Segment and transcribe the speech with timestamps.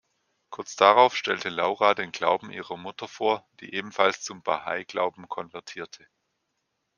[0.49, 6.07] Kurz darauf stellte Laura den Glauben ihrer Mutter vor, die ebenfalls zum Bahai-Glauben konvertierte.